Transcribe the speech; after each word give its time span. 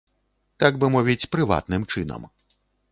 Так 0.63 0.79
бы 0.83 0.89
мовіць, 0.95 1.29
прыватным 1.37 1.89
чынам. 1.93 2.21